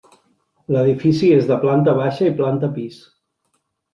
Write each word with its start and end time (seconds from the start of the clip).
L'edifici 0.75 1.27
és 1.35 1.43
de 1.51 1.57
planta 1.65 1.95
baixa 1.99 2.27
i 2.29 2.33
planta 2.39 2.73
pis. 2.79 2.97